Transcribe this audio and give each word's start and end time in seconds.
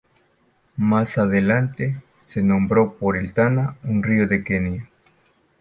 Más 0.77 1.19
adelante 1.19 2.01
se 2.21 2.41
nombró 2.41 2.95
por 2.97 3.17
el 3.17 3.35
Tana, 3.35 3.77
un 3.83 4.01
río 4.01 4.27
de 4.27 4.43
Kenia. 4.43 4.89